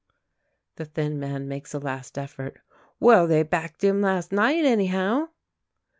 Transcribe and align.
The 0.77 0.85
thin 0.85 1.19
man 1.19 1.47
makes 1.47 1.75
a 1.75 1.79
last 1.79 2.17
effort. 2.17 2.59
"Well, 2.99 3.27
they 3.27 3.43
backed 3.43 3.83
him 3.83 4.01
last 4.01 4.31
night, 4.31 4.65
anyhow." 4.65 5.27